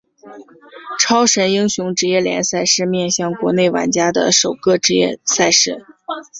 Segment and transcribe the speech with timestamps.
[0.97, 5.85] 超神英雄职业联赛是面向国内玩家的首个职业赛事。